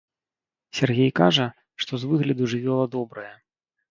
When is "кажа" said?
1.19-1.43